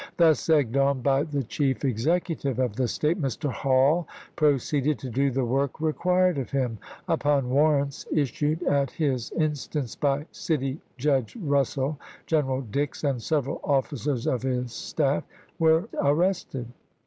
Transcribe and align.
Thus 0.17 0.49
egged 0.49 0.77
on 0.77 1.01
by 1.03 1.21
the 1.21 1.43
chief 1.43 1.85
executive 1.85 2.57
of 2.57 2.75
the 2.75 2.87
State, 2.87 3.21
Mr. 3.21 3.51
Hall 3.51 4.07
proceeded 4.35 4.97
to 4.97 5.11
do 5.11 5.29
the 5.29 5.45
work 5.45 5.79
required 5.79 6.39
of 6.39 6.49
him. 6.49 6.79
Upon 7.07 7.51
warrants 7.51 8.07
issued 8.11 8.63
at 8.63 8.89
his 8.89 9.29
in 9.29 9.53
stance 9.53 9.95
by 9.95 10.25
City 10.31 10.79
Judge 10.97 11.35
Eussell, 11.35 11.97
General 12.25 12.61
Dix 12.61 13.03
and 13.03 13.19
juiy 13.19 13.21
i,i864. 13.21 13.21
several 13.21 13.61
officers 13.63 14.25
of 14.25 14.41
his 14.41 14.73
staff 14.73 15.23
were 15.59 15.87
arrested. 15.99 16.65